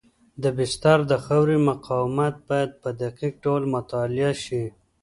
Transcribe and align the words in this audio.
د 0.43 0.45
بستر 0.57 0.99
د 1.11 1.13
خاورې 1.25 1.57
مقاومت 1.69 2.35
باید 2.49 2.71
په 2.81 2.89
دقیق 3.01 3.33
ډول 3.43 3.63
مطالعه 3.75 4.33
شي 4.43 4.63